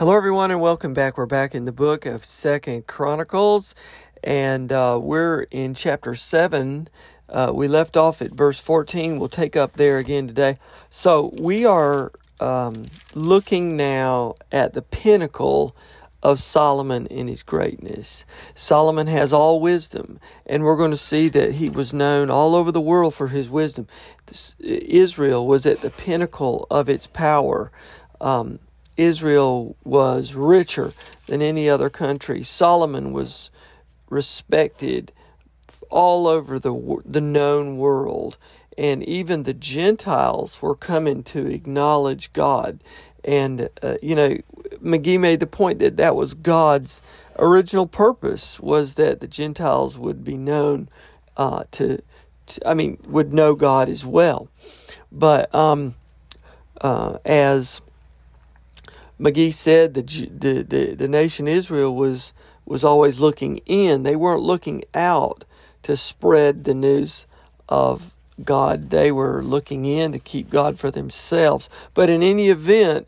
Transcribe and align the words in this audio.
Hello, 0.00 0.16
everyone, 0.16 0.50
and 0.50 0.62
welcome 0.62 0.94
back. 0.94 1.18
We're 1.18 1.26
back 1.26 1.54
in 1.54 1.66
the 1.66 1.72
book 1.72 2.06
of 2.06 2.24
Second 2.24 2.86
Chronicles, 2.86 3.74
and 4.24 4.72
uh, 4.72 4.98
we're 4.98 5.42
in 5.50 5.74
chapter 5.74 6.14
seven. 6.14 6.88
Uh, 7.28 7.52
we 7.54 7.68
left 7.68 7.98
off 7.98 8.22
at 8.22 8.30
verse 8.30 8.58
fourteen. 8.58 9.18
We'll 9.18 9.28
take 9.28 9.56
up 9.56 9.74
there 9.74 9.98
again 9.98 10.26
today. 10.26 10.56
So 10.88 11.34
we 11.38 11.66
are 11.66 12.12
um, 12.40 12.86
looking 13.14 13.76
now 13.76 14.36
at 14.50 14.72
the 14.72 14.80
pinnacle 14.80 15.76
of 16.22 16.40
Solomon 16.40 17.06
in 17.08 17.28
his 17.28 17.42
greatness. 17.42 18.24
Solomon 18.54 19.06
has 19.06 19.34
all 19.34 19.60
wisdom, 19.60 20.18
and 20.46 20.64
we're 20.64 20.78
going 20.78 20.92
to 20.92 20.96
see 20.96 21.28
that 21.28 21.56
he 21.56 21.68
was 21.68 21.92
known 21.92 22.30
all 22.30 22.54
over 22.54 22.72
the 22.72 22.80
world 22.80 23.14
for 23.14 23.28
his 23.28 23.50
wisdom. 23.50 23.86
This, 24.24 24.56
Israel 24.60 25.46
was 25.46 25.66
at 25.66 25.82
the 25.82 25.90
pinnacle 25.90 26.66
of 26.70 26.88
its 26.88 27.06
power. 27.06 27.70
Um, 28.18 28.60
Israel 29.00 29.76
was 29.82 30.34
richer 30.34 30.92
than 31.26 31.40
any 31.42 31.68
other 31.68 31.88
country. 31.88 32.42
Solomon 32.42 33.12
was 33.12 33.50
respected 34.10 35.12
all 35.88 36.26
over 36.26 36.58
the 36.58 37.02
the 37.04 37.20
known 37.20 37.78
world, 37.78 38.36
and 38.76 39.02
even 39.04 39.44
the 39.44 39.54
Gentiles 39.54 40.60
were 40.60 40.74
coming 40.76 41.22
to 41.24 41.46
acknowledge 41.46 42.32
God. 42.32 42.82
And 43.24 43.68
uh, 43.82 43.96
you 44.02 44.14
know, 44.14 44.36
McGee 44.82 45.20
made 45.20 45.40
the 45.40 45.46
point 45.46 45.78
that 45.78 45.96
that 45.96 46.14
was 46.14 46.34
God's 46.34 47.00
original 47.38 47.86
purpose 47.86 48.60
was 48.60 48.94
that 48.94 49.20
the 49.20 49.28
Gentiles 49.28 49.96
would 49.96 50.24
be 50.24 50.36
known 50.36 50.88
uh, 51.36 51.64
to, 51.72 52.02
to, 52.46 52.68
I 52.68 52.74
mean, 52.74 52.98
would 53.06 53.32
know 53.32 53.54
God 53.54 53.88
as 53.88 54.04
well. 54.04 54.48
But 55.10 55.54
um, 55.54 55.94
uh, 56.80 57.18
as 57.24 57.80
McGee 59.20 59.52
said 59.52 59.94
the, 59.94 60.02
the, 60.02 60.62
the, 60.62 60.94
the 60.94 61.08
nation 61.08 61.46
Israel 61.46 61.94
was, 61.94 62.32
was 62.64 62.82
always 62.82 63.20
looking 63.20 63.58
in. 63.66 64.02
They 64.02 64.16
weren't 64.16 64.42
looking 64.42 64.82
out 64.94 65.44
to 65.82 65.96
spread 65.96 66.64
the 66.64 66.74
news 66.74 67.26
of 67.68 68.14
God. 68.42 68.90
They 68.90 69.12
were 69.12 69.42
looking 69.42 69.84
in 69.84 70.12
to 70.12 70.18
keep 70.18 70.48
God 70.48 70.78
for 70.78 70.90
themselves. 70.90 71.68
But 71.92 72.08
in 72.08 72.22
any 72.22 72.48
event, 72.48 73.06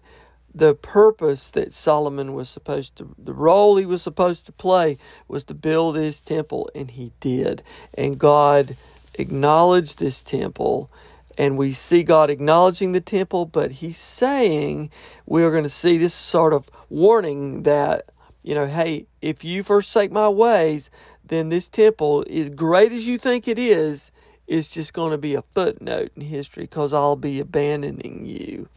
the 0.54 0.74
purpose 0.74 1.50
that 1.52 1.72
Solomon 1.72 2.34
was 2.34 2.50
supposed 2.50 2.96
to, 2.96 3.14
the 3.18 3.32
role 3.32 3.76
he 3.76 3.86
was 3.86 4.02
supposed 4.02 4.44
to 4.46 4.52
play 4.52 4.98
was 5.28 5.44
to 5.44 5.54
build 5.54 5.96
his 5.96 6.20
temple, 6.20 6.68
and 6.74 6.90
he 6.90 7.12
did. 7.20 7.62
And 7.94 8.18
God 8.18 8.76
acknowledged 9.14 9.98
this 9.98 10.22
temple 10.22 10.90
and 11.38 11.56
we 11.56 11.72
see 11.72 12.02
God 12.02 12.30
acknowledging 12.30 12.92
the 12.92 13.00
temple, 13.00 13.46
but 13.46 13.72
He's 13.72 13.98
saying 13.98 14.90
we're 15.26 15.50
going 15.50 15.62
to 15.64 15.68
see 15.68 15.98
this 15.98 16.14
sort 16.14 16.52
of 16.52 16.70
warning 16.88 17.62
that, 17.62 18.06
you 18.42 18.54
know, 18.54 18.66
hey, 18.66 19.06
if 19.20 19.44
you 19.44 19.62
forsake 19.62 20.12
my 20.12 20.28
ways, 20.28 20.90
then 21.24 21.48
this 21.48 21.68
temple, 21.68 22.24
as 22.30 22.50
great 22.50 22.92
as 22.92 23.06
you 23.06 23.18
think 23.18 23.48
it 23.48 23.58
is, 23.58 24.12
is 24.46 24.68
just 24.68 24.92
going 24.92 25.12
to 25.12 25.18
be 25.18 25.34
a 25.34 25.42
footnote 25.54 26.12
in 26.16 26.22
history 26.22 26.64
because 26.64 26.92
I'll 26.92 27.16
be 27.16 27.40
abandoning 27.40 28.26
you, 28.26 28.68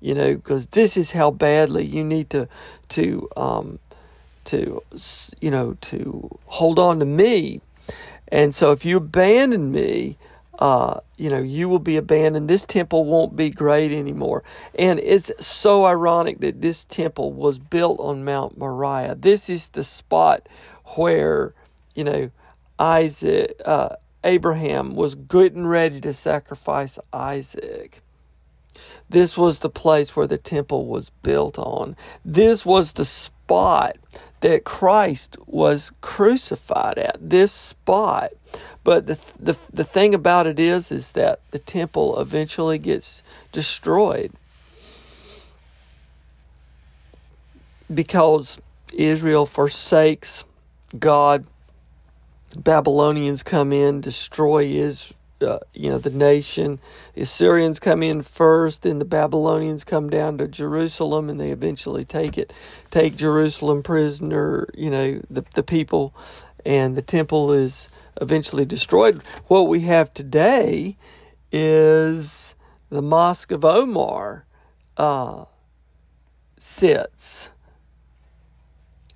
you 0.00 0.14
know, 0.14 0.34
because 0.34 0.66
this 0.66 0.96
is 0.96 1.12
how 1.12 1.30
badly 1.30 1.84
you 1.84 2.02
need 2.02 2.30
to, 2.30 2.48
to, 2.90 3.28
um, 3.36 3.78
to, 4.46 4.82
you 5.40 5.50
know, 5.50 5.76
to 5.82 6.38
hold 6.46 6.78
on 6.78 6.98
to 6.98 7.04
me. 7.04 7.60
And 8.28 8.54
so 8.54 8.72
if 8.72 8.84
you 8.84 8.96
abandon 8.96 9.70
me, 9.70 10.16
uh, 10.60 11.00
you 11.16 11.30
know, 11.30 11.38
you 11.38 11.68
will 11.68 11.78
be 11.78 11.96
abandoned. 11.96 12.48
This 12.48 12.66
temple 12.66 13.06
won't 13.06 13.34
be 13.34 13.50
great 13.50 13.92
anymore. 13.92 14.44
And 14.78 15.00
it's 15.00 15.32
so 15.44 15.86
ironic 15.86 16.40
that 16.40 16.60
this 16.60 16.84
temple 16.84 17.32
was 17.32 17.58
built 17.58 17.98
on 17.98 18.24
Mount 18.24 18.58
Moriah. 18.58 19.14
This 19.14 19.48
is 19.48 19.68
the 19.68 19.84
spot 19.84 20.46
where, 20.96 21.54
you 21.94 22.04
know, 22.04 22.30
Isaac, 22.78 23.54
uh, 23.64 23.96
Abraham 24.22 24.94
was 24.94 25.14
good 25.14 25.54
and 25.54 25.68
ready 25.68 26.00
to 26.02 26.12
sacrifice 26.12 26.98
Isaac. 27.10 28.02
This 29.08 29.38
was 29.38 29.60
the 29.60 29.70
place 29.70 30.14
where 30.14 30.26
the 30.26 30.38
temple 30.38 30.86
was 30.86 31.10
built 31.22 31.58
on. 31.58 31.96
This 32.24 32.66
was 32.66 32.92
the 32.92 33.04
spot 33.04 33.96
that 34.40 34.64
Christ 34.64 35.36
was 35.46 35.92
crucified 36.00 36.98
at. 36.98 37.16
This 37.20 37.52
spot 37.52 38.32
but 38.82 39.06
the, 39.06 39.18
the, 39.38 39.58
the 39.72 39.84
thing 39.84 40.14
about 40.14 40.46
it 40.46 40.58
is, 40.58 40.90
is 40.90 41.12
that 41.12 41.40
the 41.50 41.58
temple 41.58 42.18
eventually 42.20 42.78
gets 42.78 43.22
destroyed 43.52 44.32
because 47.92 48.58
Israel 48.92 49.46
forsakes 49.46 50.44
God. 50.98 51.46
Babylonians 52.56 53.42
come 53.42 53.72
in, 53.72 54.00
destroy 54.00 54.64
Israel. 54.64 55.16
Uh, 55.42 55.58
you 55.72 55.88
know 55.88 55.96
the 55.96 56.10
nation 56.10 56.78
the 57.14 57.22
assyrians 57.22 57.80
come 57.80 58.02
in 58.02 58.20
first 58.20 58.82
then 58.82 58.98
the 58.98 59.06
babylonians 59.06 59.84
come 59.84 60.10
down 60.10 60.36
to 60.36 60.46
jerusalem 60.46 61.30
and 61.30 61.40
they 61.40 61.50
eventually 61.50 62.04
take 62.04 62.36
it 62.36 62.52
take 62.90 63.16
jerusalem 63.16 63.82
prisoner 63.82 64.68
you 64.74 64.90
know 64.90 65.18
the, 65.30 65.42
the 65.54 65.62
people 65.62 66.14
and 66.64 66.96
the 66.96 67.02
temple 67.02 67.52
is 67.52 67.88
eventually 68.20 68.64
destroyed. 68.64 69.22
What 69.46 69.68
we 69.68 69.80
have 69.80 70.12
today 70.14 70.96
is 71.52 72.54
the 72.88 73.02
Mosque 73.02 73.52
of 73.52 73.64
Omar 73.64 74.44
uh, 74.96 75.44
sits. 76.58 77.50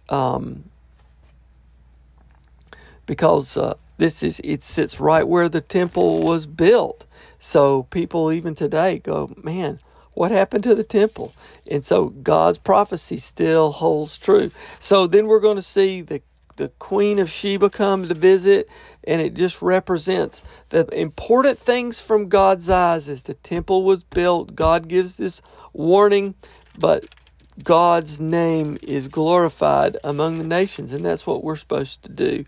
Um, 0.09 0.65
because 3.07 3.57
uh, 3.57 3.75
this 3.99 4.23
is 4.23 4.41
it 4.45 4.63
sits 4.63 5.01
right 5.01 5.27
where 5.27 5.49
the 5.49 5.61
temple 5.61 6.23
was 6.23 6.47
built. 6.47 7.07
So 7.39 7.85
people 7.85 8.33
even 8.33 8.55
today 8.55 8.99
go, 8.99 9.35
man, 9.43 9.81
what 10.15 10.31
happened 10.31 10.65
to 10.65 10.75
the 10.75 10.85
temple? 10.85 11.35
And 11.71 11.85
so 11.85 12.07
God's 12.07 12.59
prophecy 12.59 13.19
still 13.19 13.73
holds 13.73 14.17
true. 14.19 14.51
So 14.79 15.07
then 15.07 15.27
we're 15.27 15.41
going 15.41 15.57
to 15.57 15.63
see 15.63 16.01
the 16.01 16.23
the 16.57 16.69
Queen 16.79 17.19
of 17.19 17.31
Sheba 17.31 17.71
come 17.71 18.09
to 18.09 18.15
visit, 18.15 18.69
and 19.05 19.21
it 19.21 19.35
just 19.35 19.63
represents 19.63 20.45
the 20.71 20.87
important 20.99 21.59
things 21.59 22.01
from 22.01 22.29
God's 22.29 22.69
eyes 22.71 23.09
as 23.09 23.23
the 23.23 23.35
temple 23.35 23.85
was 23.85 24.05
built. 24.05 24.55
God 24.57 24.89
gives 24.89 25.17
this 25.17 25.43
warning, 25.73 26.35
but 26.79 27.07
God's 27.63 28.21
name 28.21 28.79
is 28.83 29.09
glorified 29.09 29.97
among 30.05 30.39
the 30.39 30.47
nations, 30.47 30.93
and 30.93 31.05
that's 31.05 31.27
what 31.27 31.45
we're 31.45 31.57
supposed 31.57 32.03
to 32.05 32.11
do. 32.11 32.45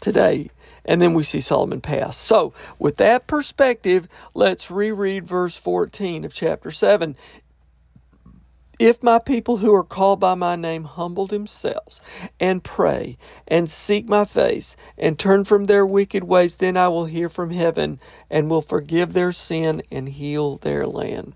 today. 0.00 0.50
And 0.84 1.02
then 1.02 1.14
we 1.14 1.24
see 1.24 1.40
Solomon 1.40 1.80
pass. 1.80 2.16
So, 2.16 2.54
with 2.78 2.96
that 2.98 3.26
perspective, 3.26 4.08
let's 4.34 4.70
reread 4.70 5.26
verse 5.26 5.56
14 5.56 6.24
of 6.24 6.32
chapter 6.34 6.70
7. 6.70 7.16
If 8.78 9.02
my 9.02 9.18
people 9.18 9.58
who 9.58 9.74
are 9.74 9.82
called 9.82 10.20
by 10.20 10.34
my 10.34 10.54
name 10.54 10.84
humble 10.84 11.26
themselves 11.26 12.02
and 12.38 12.62
pray 12.62 13.16
and 13.48 13.70
seek 13.70 14.06
my 14.06 14.26
face 14.26 14.76
and 14.98 15.18
turn 15.18 15.44
from 15.44 15.64
their 15.64 15.86
wicked 15.86 16.24
ways, 16.24 16.56
then 16.56 16.76
I 16.76 16.88
will 16.88 17.06
hear 17.06 17.30
from 17.30 17.50
heaven 17.50 17.98
and 18.30 18.50
will 18.50 18.60
forgive 18.60 19.14
their 19.14 19.32
sin 19.32 19.82
and 19.90 20.10
heal 20.10 20.56
their 20.58 20.86
land. 20.86 21.34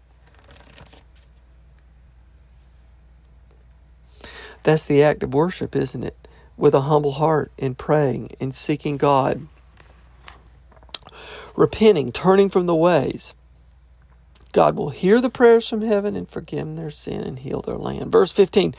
That's 4.63 4.85
the 4.85 5.03
act 5.03 5.23
of 5.23 5.33
worship, 5.33 5.75
isn't 5.75 6.05
it? 6.05 6.29
With 6.59 6.75
a 6.75 6.83
humble 6.83 7.13
heart 7.13 7.53
and 7.59 7.79
praying 7.79 8.33
and 8.39 8.55
seeking 8.55 8.99
God, 8.99 9.47
repenting, 11.57 12.13
turning 12.13 12.51
from 12.51 12.67
the 12.67 12.75
ways. 12.75 13.35
God 14.52 14.76
will 14.76 14.91
hear 14.91 15.20
the 15.20 15.31
prayers 15.31 15.69
from 15.69 15.82
heaven 15.82 16.17
and 16.17 16.29
forgive 16.29 16.61
them 16.61 16.75
their 16.76 16.91
sin 16.91 17.23
and 17.23 17.38
heal 17.38 17.62
their 17.62 17.76
land. 17.76 18.12
Verse 18.12 18.32
15 18.32 18.75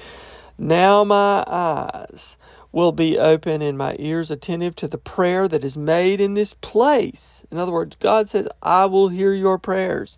Now 0.57 1.03
my 1.03 1.43
eyes 1.47 2.37
will 2.71 2.91
be 2.91 3.17
open 3.17 3.61
and 3.61 3.77
my 3.77 3.95
ears 3.99 4.31
attentive 4.31 4.75
to 4.77 4.87
the 4.87 4.97
prayer 4.97 5.47
that 5.47 5.63
is 5.63 5.77
made 5.77 6.21
in 6.21 6.33
this 6.35 6.53
place. 6.53 7.45
In 7.51 7.57
other 7.57 7.71
words, 7.71 7.97
God 7.97 8.29
says, 8.29 8.47
I 8.61 8.85
will 8.85 9.09
hear 9.09 9.33
your 9.33 9.57
prayers. 9.57 10.17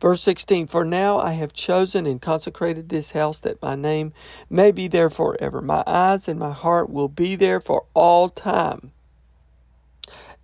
Verse 0.00 0.22
16 0.22 0.66
For 0.66 0.84
now 0.84 1.18
I 1.18 1.32
have 1.32 1.52
chosen 1.52 2.06
and 2.06 2.20
consecrated 2.20 2.88
this 2.88 3.12
house 3.12 3.38
that 3.40 3.62
my 3.62 3.74
name 3.74 4.12
may 4.50 4.72
be 4.72 4.88
there 4.88 5.10
forever. 5.10 5.62
My 5.62 5.82
eyes 5.86 6.28
and 6.28 6.38
my 6.38 6.52
heart 6.52 6.90
will 6.90 7.08
be 7.08 7.36
there 7.36 7.60
for 7.60 7.86
all 7.94 8.28
time. 8.28 8.92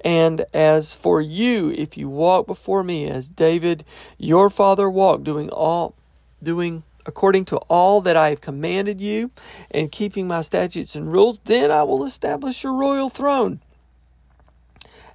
And 0.04 0.44
as 0.52 0.94
for 0.94 1.20
you, 1.20 1.70
if 1.70 1.96
you 1.96 2.08
walk 2.08 2.46
before 2.46 2.82
me 2.82 3.08
as 3.08 3.30
David 3.30 3.84
your 4.18 4.50
father 4.50 4.90
walked, 4.90 5.24
doing 5.24 5.48
all 5.50 5.94
doing 6.42 6.82
according 7.06 7.44
to 7.44 7.56
all 7.68 8.00
that 8.00 8.16
I 8.16 8.30
have 8.30 8.40
commanded 8.40 9.00
you, 9.00 9.30
and 9.70 9.90
keeping 9.90 10.28
my 10.28 10.42
statutes 10.42 10.94
and 10.94 11.12
rules, 11.12 11.40
then 11.44 11.70
I 11.70 11.82
will 11.82 12.04
establish 12.04 12.62
your 12.62 12.74
royal 12.74 13.08
throne. 13.08 13.60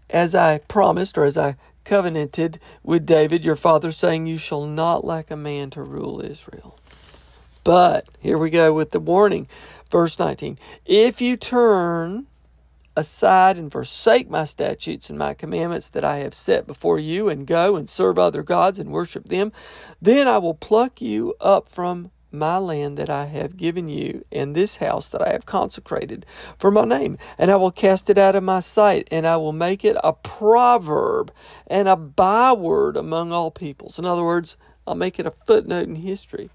As 0.09 0.35
I 0.35 0.59
promised, 0.59 1.17
or 1.17 1.25
as 1.25 1.37
I 1.37 1.55
covenanted 1.85 2.59
with 2.83 3.05
David 3.05 3.45
your 3.45 3.55
father, 3.55 3.91
saying, 3.91 4.27
You 4.27 4.37
shall 4.37 4.65
not 4.65 5.05
lack 5.05 5.31
a 5.31 5.37
man 5.37 5.69
to 5.71 5.81
rule 5.81 6.21
Israel. 6.21 6.77
But 7.63 8.07
here 8.19 8.37
we 8.37 8.49
go 8.49 8.71
with 8.73 8.91
the 8.91 8.99
warning. 8.99 9.47
Verse 9.89 10.17
19 10.17 10.57
If 10.85 11.21
you 11.21 11.37
turn 11.37 12.27
aside 12.97 13.57
and 13.57 13.71
forsake 13.71 14.27
my 14.29 14.43
statutes 14.43 15.09
and 15.09 15.19
my 15.19 15.35
commandments 15.35 15.89
that 15.89 16.03
I 16.03 16.17
have 16.17 16.33
set 16.33 16.65
before 16.65 16.97
you, 16.97 17.29
and 17.29 17.45
go 17.47 17.75
and 17.75 17.87
serve 17.87 18.17
other 18.17 18.41
gods 18.41 18.79
and 18.79 18.91
worship 18.91 19.25
them, 19.25 19.53
then 20.01 20.27
I 20.27 20.39
will 20.39 20.55
pluck 20.55 20.99
you 20.99 21.35
up 21.39 21.69
from 21.69 22.11
my 22.31 22.57
land 22.57 22.97
that 22.97 23.09
I 23.09 23.25
have 23.25 23.55
given 23.55 23.87
you, 23.87 24.25
and 24.31 24.55
this 24.55 24.77
house 24.77 25.09
that 25.09 25.21
I 25.21 25.31
have 25.31 25.45
consecrated 25.45 26.25
for 26.57 26.71
my 26.71 26.83
name, 26.83 27.17
and 27.37 27.51
I 27.51 27.55
will 27.55 27.71
cast 27.71 28.09
it 28.09 28.17
out 28.17 28.35
of 28.35 28.43
my 28.43 28.59
sight, 28.59 29.07
and 29.11 29.25
I 29.25 29.37
will 29.37 29.53
make 29.53 29.85
it 29.85 29.95
a 30.03 30.11
proverb 30.11 31.31
and 31.67 31.87
a 31.87 31.95
byword 31.95 32.97
among 32.97 33.31
all 33.31 33.51
peoples. 33.51 33.99
In 33.99 34.05
other 34.05 34.23
words, 34.23 34.57
I'll 34.85 34.95
make 34.95 35.19
it 35.19 35.25
a 35.25 35.33
footnote 35.45 35.87
in 35.87 35.95
history. 35.95 36.49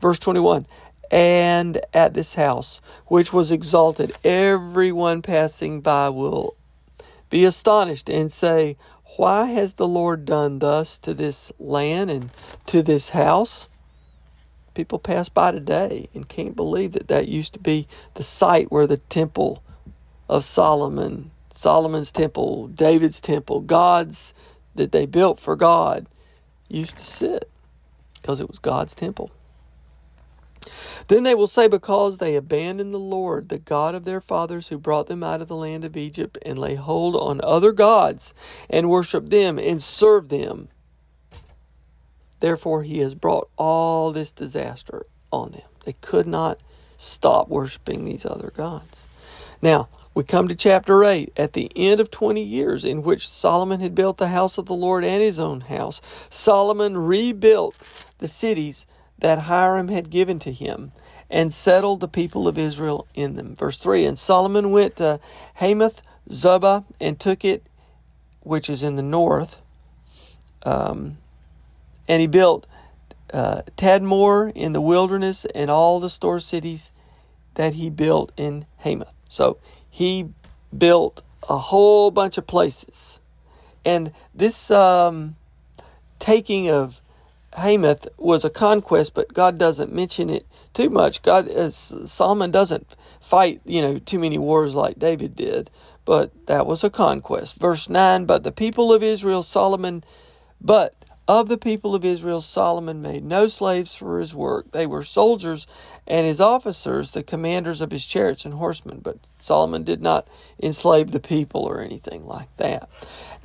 Verse 0.00 0.18
21 0.18 0.66
and 1.10 1.80
at 1.92 2.14
this 2.14 2.34
house, 2.34 2.80
which 3.06 3.32
was 3.32 3.52
exalted, 3.52 4.16
everyone 4.24 5.22
passing 5.22 5.80
by 5.80 6.08
will 6.08 6.56
be 7.30 7.44
astonished 7.44 8.08
and 8.08 8.30
say, 8.30 8.76
Why 9.16 9.46
has 9.46 9.74
the 9.74 9.88
Lord 9.88 10.24
done 10.24 10.58
thus 10.58 10.98
to 10.98 11.14
this 11.14 11.52
land 11.58 12.10
and 12.10 12.30
to 12.66 12.82
this 12.82 13.10
house? 13.10 13.68
People 14.74 14.98
pass 14.98 15.28
by 15.28 15.52
today 15.52 16.08
and 16.14 16.28
can't 16.28 16.56
believe 16.56 16.92
that 16.92 17.08
that 17.08 17.28
used 17.28 17.52
to 17.52 17.60
be 17.60 17.86
the 18.14 18.22
site 18.22 18.72
where 18.72 18.86
the 18.86 18.96
temple 18.96 19.62
of 20.28 20.42
Solomon, 20.42 21.30
Solomon's 21.50 22.10
temple, 22.10 22.68
David's 22.68 23.20
temple, 23.20 23.60
God's 23.60 24.34
that 24.74 24.90
they 24.90 25.06
built 25.06 25.38
for 25.38 25.54
God, 25.54 26.06
used 26.68 26.98
to 26.98 27.04
sit 27.04 27.48
because 28.20 28.40
it 28.40 28.48
was 28.48 28.58
God's 28.58 28.94
temple. 28.94 29.30
Then 31.08 31.22
they 31.22 31.34
will 31.34 31.46
say, 31.46 31.68
Because 31.68 32.18
they 32.18 32.36
abandoned 32.36 32.94
the 32.94 32.98
Lord, 32.98 33.48
the 33.48 33.58
God 33.58 33.94
of 33.94 34.04
their 34.04 34.20
fathers, 34.20 34.68
who 34.68 34.78
brought 34.78 35.06
them 35.06 35.22
out 35.22 35.40
of 35.42 35.48
the 35.48 35.56
land 35.56 35.84
of 35.84 35.96
Egypt, 35.96 36.38
and 36.42 36.58
lay 36.58 36.74
hold 36.74 37.16
on 37.16 37.40
other 37.42 37.72
gods, 37.72 38.34
and 38.70 38.90
worship 38.90 39.28
them, 39.30 39.58
and 39.58 39.82
serve 39.82 40.28
them. 40.28 40.68
Therefore, 42.40 42.82
he 42.82 42.98
has 42.98 43.14
brought 43.14 43.48
all 43.56 44.12
this 44.12 44.32
disaster 44.32 45.06
on 45.32 45.52
them. 45.52 45.68
They 45.84 45.94
could 45.94 46.26
not 46.26 46.60
stop 46.96 47.48
worshiping 47.48 48.04
these 48.04 48.26
other 48.26 48.52
gods. 48.54 49.06
Now, 49.62 49.88
we 50.14 50.24
come 50.24 50.48
to 50.48 50.54
chapter 50.54 51.04
8. 51.04 51.32
At 51.36 51.54
the 51.54 51.70
end 51.74 52.00
of 52.00 52.10
20 52.10 52.42
years 52.42 52.84
in 52.84 53.02
which 53.02 53.28
Solomon 53.28 53.80
had 53.80 53.94
built 53.94 54.18
the 54.18 54.28
house 54.28 54.58
of 54.58 54.66
the 54.66 54.74
Lord 54.74 55.04
and 55.04 55.22
his 55.22 55.38
own 55.38 55.62
house, 55.62 56.00
Solomon 56.30 56.96
rebuilt 56.98 57.76
the 58.18 58.28
cities 58.28 58.86
that 59.24 59.38
Hiram 59.38 59.88
had 59.88 60.10
given 60.10 60.38
to 60.40 60.52
him 60.52 60.92
and 61.30 61.50
settled 61.50 62.00
the 62.00 62.08
people 62.08 62.46
of 62.46 62.58
Israel 62.58 63.08
in 63.14 63.36
them. 63.36 63.54
Verse 63.54 63.78
3 63.78 64.04
And 64.04 64.18
Solomon 64.18 64.70
went 64.70 64.96
to 64.96 65.18
Hamath 65.54 66.02
Zobah 66.28 66.84
and 67.00 67.18
took 67.18 67.42
it, 67.42 67.66
which 68.40 68.68
is 68.68 68.82
in 68.82 68.96
the 68.96 69.02
north. 69.02 69.56
Um, 70.62 71.16
and 72.06 72.20
he 72.20 72.26
built 72.26 72.66
uh, 73.32 73.62
Tadmor 73.78 74.52
in 74.54 74.74
the 74.74 74.82
wilderness 74.82 75.46
and 75.46 75.70
all 75.70 76.00
the 76.00 76.10
store 76.10 76.38
cities 76.38 76.92
that 77.54 77.72
he 77.72 77.88
built 77.88 78.30
in 78.36 78.66
Hamath. 78.80 79.14
So 79.30 79.56
he 79.88 80.28
built 80.76 81.22
a 81.48 81.56
whole 81.56 82.10
bunch 82.10 82.36
of 82.36 82.46
places. 82.46 83.22
And 83.86 84.12
this 84.34 84.70
um, 84.70 85.36
taking 86.18 86.68
of 86.68 87.00
Hamath 87.54 88.08
was 88.18 88.44
a 88.44 88.50
conquest, 88.50 89.14
but 89.14 89.32
God 89.32 89.58
doesn't 89.58 89.92
mention 89.92 90.28
it 90.28 90.46
too 90.72 90.90
much. 90.90 91.22
God, 91.22 91.48
uh, 91.48 91.70
Solomon 91.70 92.50
doesn't 92.50 92.96
fight, 93.20 93.60
you 93.64 93.80
know, 93.80 93.98
too 93.98 94.18
many 94.18 94.38
wars 94.38 94.74
like 94.74 94.98
David 94.98 95.36
did, 95.36 95.70
but 96.04 96.32
that 96.46 96.66
was 96.66 96.82
a 96.82 96.90
conquest. 96.90 97.56
Verse 97.56 97.88
9, 97.88 98.24
but 98.24 98.42
the 98.42 98.52
people 98.52 98.92
of 98.92 99.02
Israel, 99.02 99.42
Solomon, 99.42 100.04
but 100.60 100.94
of 101.26 101.48
the 101.48 101.56
people 101.56 101.94
of 101.94 102.04
Israel, 102.04 102.40
Solomon 102.40 103.00
made 103.00 103.24
no 103.24 103.48
slaves 103.48 103.94
for 103.94 104.18
his 104.18 104.34
work. 104.34 104.72
They 104.72 104.86
were 104.86 105.02
soldiers 105.02 105.66
and 106.06 106.26
his 106.26 106.40
officers, 106.40 107.12
the 107.12 107.22
commanders 107.22 107.80
of 107.80 107.90
his 107.90 108.04
chariots 108.04 108.44
and 108.44 108.54
horsemen. 108.54 109.00
But 109.02 109.16
Solomon 109.38 109.84
did 109.84 110.02
not 110.02 110.28
enslave 110.62 111.12
the 111.12 111.20
people 111.20 111.62
or 111.62 111.80
anything 111.80 112.26
like 112.26 112.54
that. 112.58 112.90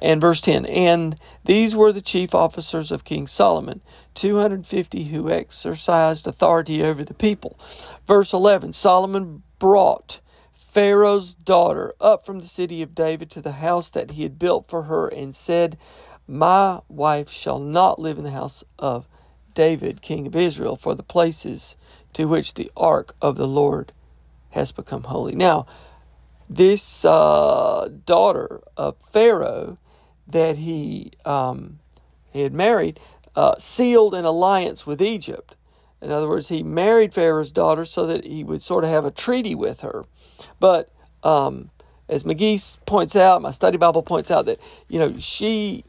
And 0.01 0.21
verse 0.21 0.41
10 0.41 0.65
And 0.65 1.17
these 1.45 1.75
were 1.75 1.91
the 1.91 2.01
chief 2.01 2.33
officers 2.33 2.91
of 2.91 3.03
King 3.03 3.27
Solomon, 3.27 3.81
250 4.15 5.05
who 5.05 5.29
exercised 5.29 6.25
authority 6.25 6.83
over 6.83 7.03
the 7.03 7.13
people. 7.13 7.59
Verse 8.05 8.33
11 8.33 8.73
Solomon 8.73 9.43
brought 9.59 10.19
Pharaoh's 10.53 11.33
daughter 11.33 11.93
up 11.99 12.25
from 12.25 12.39
the 12.39 12.47
city 12.47 12.81
of 12.81 12.95
David 12.95 13.29
to 13.31 13.41
the 13.41 13.53
house 13.53 13.89
that 13.89 14.11
he 14.11 14.23
had 14.23 14.39
built 14.39 14.67
for 14.67 14.83
her 14.83 15.07
and 15.07 15.35
said, 15.35 15.77
my 16.29 16.81
wife 16.87 17.31
shall 17.31 17.57
not 17.57 17.97
live 17.97 18.19
in 18.19 18.23
the 18.23 18.29
house 18.29 18.63
of 18.77 19.07
David, 19.55 20.03
king 20.03 20.27
of 20.27 20.35
Israel, 20.35 20.77
for 20.77 20.93
the 20.93 21.01
places 21.01 21.75
to 22.13 22.27
which 22.27 22.53
the 22.53 22.71
ark 22.77 23.15
of 23.19 23.35
the 23.35 23.47
Lord 23.47 23.93
has 24.51 24.71
become 24.71 25.05
holy. 25.05 25.33
Now, 25.33 25.65
this 26.47 27.03
uh, 27.03 27.89
daughter 28.05 28.61
of 28.77 28.97
Pharaoh 28.97 29.79
that 30.31 30.57
he, 30.57 31.11
um, 31.25 31.79
he 32.31 32.41
had 32.41 32.53
married 32.53 32.99
uh, 33.35 33.55
sealed 33.57 34.13
an 34.13 34.25
alliance 34.25 34.85
with 34.85 35.01
Egypt. 35.01 35.55
In 36.01 36.11
other 36.11 36.27
words, 36.27 36.47
he 36.49 36.63
married 36.63 37.13
Pharaoh's 37.13 37.51
daughter 37.51 37.85
so 37.85 38.05
that 38.05 38.25
he 38.25 38.43
would 38.43 38.61
sort 38.61 38.83
of 38.83 38.89
have 38.89 39.05
a 39.05 39.11
treaty 39.11 39.55
with 39.55 39.81
her. 39.81 40.05
But 40.59 40.89
um, 41.23 41.71
as 42.07 42.23
McGee 42.23 42.77
points 42.85 43.15
out, 43.15 43.41
my 43.41 43.51
study 43.51 43.77
Bible 43.77 44.03
points 44.03 44.31
out 44.31 44.45
that 44.45 44.59
you 44.87 44.99
know 44.99 45.17
she 45.17 45.83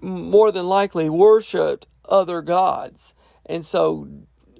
more 0.00 0.50
than 0.50 0.66
likely 0.66 1.08
worshiped 1.08 1.86
other 2.08 2.42
gods. 2.42 3.14
And 3.46 3.64
so 3.64 4.08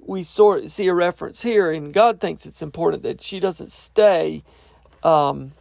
we 0.05 0.23
sort 0.23 0.63
of 0.63 0.71
see 0.71 0.87
a 0.87 0.93
reference 0.93 1.41
here, 1.41 1.71
and 1.71 1.93
God 1.93 2.19
thinks 2.19 2.45
it's 2.45 2.61
important 2.61 3.03
that 3.03 3.21
she 3.21 3.39
doesn't 3.39 3.71
stay 3.71 4.43
um, 5.03 5.51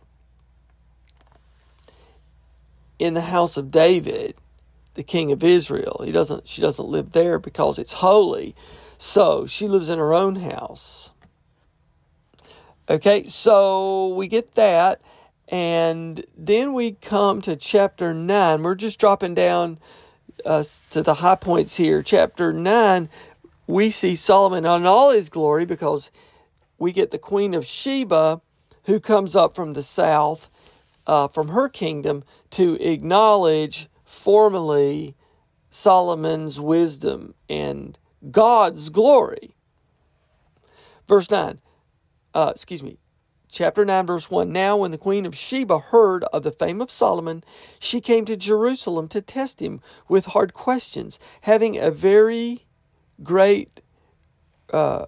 in 3.01 3.15
the 3.15 3.23
house 3.23 3.57
of 3.57 3.71
David, 3.71 4.37
the 4.95 5.03
king 5.03 5.33
of 5.33 5.43
Israel. 5.43 6.03
He 6.05 6.13
doesn't. 6.13 6.47
She 6.47 6.61
doesn't 6.61 6.89
live 6.89 7.13
there 7.13 7.39
because 7.39 7.79
it's 7.79 7.95
holy. 7.95 8.55
So 8.99 9.47
she 9.47 9.67
lives 9.67 9.89
in 9.89 9.99
her 9.99 10.13
own 10.13 10.37
house. 10.37 11.13
Okay, 12.89 13.23
so 13.23 14.09
we 14.15 14.29
get 14.29 14.55
that, 14.57 15.01
And 15.49 16.25
then 16.37 16.75
we 16.75 16.93
come 16.93 17.41
to 17.43 17.57
chapter 17.57 18.13
9. 18.13 18.63
We're 18.63 18.75
just 18.75 18.99
dropping 19.01 19.35
down 19.35 19.79
uh, 20.45 20.65
to 20.91 21.03
the 21.03 21.15
high 21.15 21.37
points 21.37 21.77
here. 21.77 22.03
Chapter 22.03 22.53
9, 22.53 23.09
we 23.67 23.91
see 23.91 24.17
Solomon 24.17 24.67
on 24.67 24.87
all 24.87 25.11
his 25.11 25.29
glory 25.29 25.65
because 25.65 26.11
we 26.79 26.93
get 26.93 27.11
the 27.13 27.19
Queen 27.19 27.55
of 27.55 27.65
Sheba 27.65 28.41
who 28.85 29.01
comes 29.01 29.37
up 29.37 29.55
from 29.55 29.75
the 29.75 29.83
south, 29.83 30.51
uh, 31.11 31.27
from 31.27 31.49
her 31.49 31.69
kingdom, 31.69 32.23
to 32.51 32.81
acknowledge 32.81 33.89
formally 34.05 35.17
Solomon's 35.69 36.61
wisdom 36.61 37.35
and 37.49 37.99
God's 38.31 38.91
glory. 38.91 39.57
Verse 41.09 41.29
9, 41.29 41.59
uh, 42.33 42.53
excuse 42.55 42.85
me, 42.85 42.97
chapter 43.49 43.85
9, 43.85 44.07
verse 44.07 44.31
1 44.31 44.53
Now, 44.53 44.77
when 44.77 44.93
the 44.93 44.99
queen 44.99 45.27
of 45.27 45.35
Sheba 45.35 45.81
heard 45.81 46.23
of 46.33 46.45
the 46.45 46.53
fame 46.53 46.81
of 46.81 46.93
Solomon, 46.93 47.43
she 47.81 48.01
came 48.01 48.25
to 48.27 48.37
Jerusalem 48.37 49.09
to 49.09 49.21
test 49.21 49.61
him 49.61 49.81
with 50.09 50.27
hard 50.27 50.55
questions, 50.55 51.19
having 51.41 51.77
a 51.77 51.91
very 51.91 52.65
great 53.25 53.81
uh, 54.73 55.07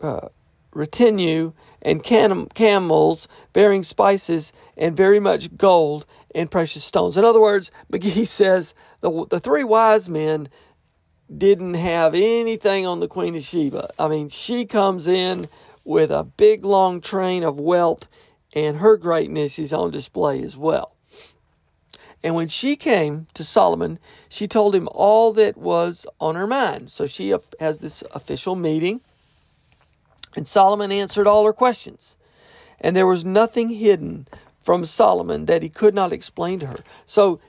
uh, 0.00 0.28
retinue 0.72 1.52
and 1.82 2.02
cam- 2.02 2.46
camels 2.48 3.28
bearing 3.52 3.82
spices 3.82 4.52
and 4.76 4.96
very 4.96 5.20
much 5.20 5.56
gold 5.56 6.06
and 6.34 6.50
precious 6.50 6.84
stones. 6.84 7.16
In 7.16 7.24
other 7.24 7.40
words, 7.40 7.70
McGee 7.92 8.26
says 8.26 8.74
the, 9.00 9.26
the 9.26 9.40
three 9.40 9.64
wise 9.64 10.08
men 10.08 10.48
didn't 11.36 11.74
have 11.74 12.14
anything 12.14 12.86
on 12.86 13.00
the 13.00 13.08
Queen 13.08 13.34
of 13.36 13.42
Sheba. 13.42 13.90
I 13.98 14.08
mean, 14.08 14.28
she 14.28 14.64
comes 14.64 15.06
in 15.06 15.48
with 15.84 16.10
a 16.10 16.24
big 16.24 16.64
long 16.64 17.00
train 17.00 17.42
of 17.42 17.58
wealth, 17.58 18.08
and 18.54 18.78
her 18.78 18.96
greatness 18.96 19.58
is 19.58 19.72
on 19.72 19.90
display 19.90 20.42
as 20.42 20.56
well. 20.56 20.94
And 22.22 22.34
when 22.34 22.48
she 22.48 22.76
came 22.76 23.26
to 23.34 23.44
Solomon, 23.44 23.98
she 24.28 24.48
told 24.48 24.74
him 24.74 24.88
all 24.92 25.32
that 25.34 25.56
was 25.56 26.06
on 26.20 26.34
her 26.34 26.46
mind. 26.46 26.90
So 26.90 27.06
she 27.06 27.34
has 27.60 27.78
this 27.78 28.02
official 28.14 28.56
meeting, 28.56 29.00
and 30.36 30.46
Solomon 30.46 30.92
answered 30.92 31.26
all 31.26 31.44
her 31.44 31.52
questions. 31.52 32.16
And 32.80 32.94
there 32.94 33.06
was 33.06 33.24
nothing 33.24 33.70
hidden 33.70 34.28
from 34.60 34.84
Solomon 34.84 35.46
that 35.46 35.62
he 35.62 35.68
could 35.68 35.94
not 35.94 36.12
explain 36.12 36.60
to 36.60 36.66
her. 36.66 36.84
So 37.06 37.40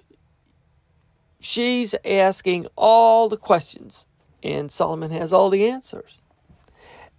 she's 1.40 1.94
asking 2.06 2.68
all 2.76 3.30
the 3.30 3.38
questions, 3.38 4.08
and 4.42 4.72
Solomon 4.72 5.12
has 5.12 5.34
all 5.34 5.50
the 5.50 5.70
answers. 5.70 6.22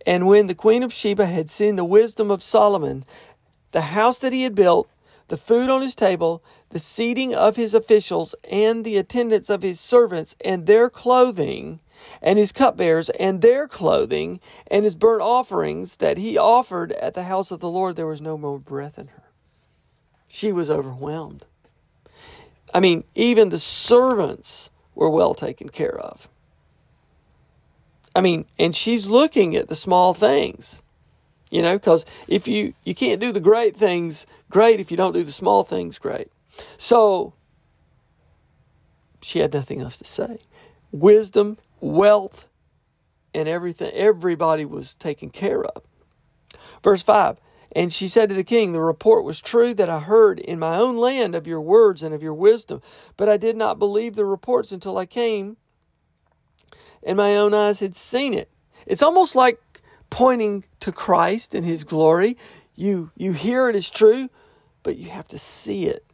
And 0.07 0.27
when 0.27 0.47
the 0.47 0.55
queen 0.55 0.83
of 0.83 0.93
Sheba 0.93 1.27
had 1.27 1.51
seen 1.51 1.77
the 1.77 1.85
wisdom 1.85 2.31
of 2.31 2.43
Solomon, 2.43 3.05
the 3.73 3.83
house 3.83 4.19
that 4.19 4.33
he 4.33 4.43
had 4.43 4.55
built, 4.55 4.89
the 5.31 5.37
food 5.37 5.71
on 5.71 5.81
his 5.81 5.95
table, 5.95 6.43
the 6.71 6.81
seating 6.81 7.35
of 7.35 7.55
his 7.55 7.73
officials, 7.73 8.35
and 8.51 8.85
the 8.85 8.97
attendance 8.97 9.49
of 9.49 9.63
his 9.63 9.79
servants, 9.79 10.37
and 10.45 10.67
their 10.67 10.91
clothing, 10.91 11.79
and 12.21 12.37
his 12.37 12.51
cupbearers, 12.51 13.11
and 13.11 13.41
their 13.41 13.69
clothing, 13.69 14.41
and 14.67 14.85
his 14.85 14.97
burnt 14.97 15.23
offerings 15.23 15.97
that 15.97 16.19
he 16.19 16.37
offered 16.37 16.91
at 16.93 17.15
the 17.15 17.23
house 17.23 17.53
of 17.53 17.61
the 17.61 17.71
Lord, 17.71 17.95
there 17.95 18.09
was 18.09 18.21
no 18.21 18.37
more 18.37 18.59
breath 18.59 18.99
in 18.99 19.07
her. 19.07 19.23
She 20.27 20.51
was 20.51 20.69
overwhelmed. 20.69 21.45
I 22.75 22.81
mean, 22.81 23.05
even 23.15 23.51
the 23.51 23.59
servants 23.61 24.71
were 24.97 25.11
well 25.11 25.35
taken 25.35 25.69
care 25.69 25.97
of. 25.97 26.29
I 28.17 28.21
mean, 28.21 28.47
and 28.59 28.75
she's 28.75 29.07
looking 29.07 29.55
at 29.55 29.69
the 29.69 29.77
small 29.77 30.13
things, 30.13 30.83
you 31.51 31.63
know, 31.63 31.77
because 31.77 32.05
if 32.29 32.49
you 32.49 32.75
you 32.85 32.95
can't 32.95 33.21
do 33.21 33.33
the 33.33 33.41
great 33.41 33.77
things 33.77 34.27
great 34.51 34.81
if 34.81 34.91
you 34.91 34.97
don't 34.97 35.13
do 35.13 35.23
the 35.23 35.33
small 35.33 35.65
things 35.65 35.99
great. 35.99 36.29
So 36.79 37.35
she 39.23 39.41
had 39.41 39.53
nothing 39.53 39.81
else 39.81 39.99
to 39.99 40.05
say. 40.05 40.39
Wisdom, 40.93 41.59
wealth, 41.81 42.47
and 43.35 43.49
everything. 43.49 43.93
Everybody 43.93 44.65
was 44.65 44.95
taken 44.95 45.31
care 45.31 45.65
of. 45.65 45.83
Verse 46.83 47.03
five. 47.03 47.39
And 47.73 47.93
she 47.93 48.09
said 48.09 48.29
to 48.29 48.35
the 48.35 48.43
king, 48.43 48.73
The 48.73 48.81
report 48.81 49.23
was 49.23 49.41
true 49.41 49.75
that 49.75 49.89
I 49.89 50.01
heard 50.01 50.41
in 50.41 50.59
my 50.59 50.77
own 50.77 50.97
land 50.97 51.37
of 51.37 51.47
your 51.47 51.61
words 51.61 52.03
and 52.03 52.13
of 52.13 52.23
your 52.23 52.35
wisdom, 52.35 52.83
but 53.17 53.29
I 53.29 53.37
did 53.37 53.57
not 53.57 53.79
believe 53.79 54.17
the 54.17 54.25
reports 54.25 54.73
until 54.73 54.99
I 54.99 55.07
came 55.07 55.57
and 57.03 57.17
my 57.17 57.37
own 57.37 57.55
eyes 57.55 57.81
had 57.81 57.97
seen 57.97 58.35
it. 58.35 58.51
It's 58.87 59.03
almost 59.03 59.35
like 59.35 59.61
pointing 60.11 60.65
to 60.81 60.93
Christ 60.93 61.55
and 61.55 61.65
his 61.65 61.85
glory. 61.85 62.37
You 62.75 63.11
you 63.17 63.33
hear 63.33 63.69
it 63.69 63.77
is 63.77 63.89
true, 63.91 64.29
but 64.83 64.97
you 64.97 65.11
have 65.11 65.29
to 65.29 65.39
see 65.39 65.87
it. 65.87 66.05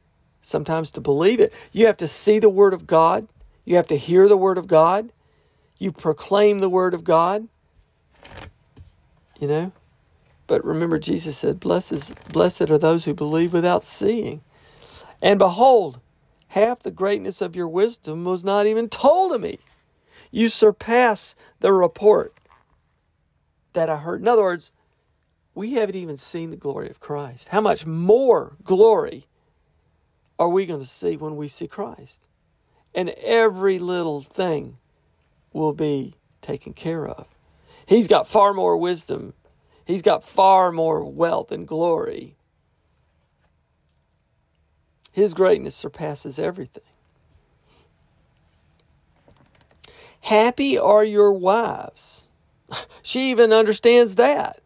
Sometimes 0.43 0.91
to 0.93 1.00
believe 1.00 1.41
it, 1.41 1.53
you 1.73 1.87
have 1.87 1.97
to 1.97 2.07
see 2.07 2.38
the 2.38 2.49
word 2.49 2.75
of 2.75 2.87
God. 2.87 3.26
You 3.65 3.76
have 3.76 3.88
to 3.88 3.97
hear 3.97 4.29
the 4.29 4.37
word 4.37 4.59
of 4.59 4.69
God. 4.69 5.12
You 5.79 5.91
proclaim 5.93 6.61
the 6.61 6.69
word 6.69 6.95
of 6.95 7.05
God. 7.05 7.49
You 9.41 9.49
know? 9.49 9.73
But 10.47 10.65
remember 10.65 10.99
Jesus 10.99 11.37
said, 11.37 11.59
"Blessed 11.59 12.33
blessed 12.33 12.71
are 12.71 12.79
those 12.79 13.05
who 13.05 13.15
believe 13.15 13.53
without 13.53 13.83
seeing." 13.83 14.43
And 15.21 15.38
behold, 15.38 16.00
half 16.49 16.81
the 16.83 16.91
greatness 16.91 17.41
of 17.41 17.57
your 17.57 17.69
wisdom 17.69 18.25
was 18.25 18.45
not 18.45 18.67
even 18.67 18.88
told 18.88 19.33
to 19.33 19.38
me. 19.38 19.59
You 20.31 20.49
surpass 20.49 21.35
the 21.61 21.73
report 21.73 22.33
that 23.76 23.88
I 23.90 23.99
heard. 23.99 24.21
In 24.21 24.26
other 24.26 24.42
words, 24.42 24.73
we 25.54 25.75
haven't 25.75 25.95
even 25.95 26.16
seen 26.16 26.50
the 26.50 26.56
glory 26.56 26.90
of 26.90 26.99
Christ. 26.99 27.49
How 27.49 27.61
much 27.61 27.87
more 27.87 28.56
glory 28.64 29.26
are 30.38 30.49
we 30.49 30.66
going 30.66 30.80
to 30.80 30.87
see 30.87 31.16
when 31.16 31.37
we 31.37 31.47
see 31.47 31.68
Christ? 31.68 32.26
And 32.95 33.11
every 33.11 33.78
little 33.78 34.23
thing 34.23 34.78
will 35.52 35.75
be 35.75 36.14
taken 36.40 36.73
care 36.73 37.06
of. 37.06 37.26
He's 37.87 38.09
got 38.09 38.26
far 38.26 38.52
more 38.52 38.76
wisdom, 38.76 39.35
he's 39.85 40.02
got 40.02 40.25
far 40.25 40.73
more 40.73 41.04
wealth 41.04 41.52
and 41.52 41.68
glory. 41.68 42.35
His 45.12 45.33
greatness 45.33 45.75
surpasses 45.75 46.38
everything. 46.38 46.83
Happy 50.21 50.76
are 50.78 51.04
your 51.04 51.33
wives. 51.33 52.25
She 53.02 53.30
even 53.30 53.52
understands 53.52 54.16
that. 54.16 54.61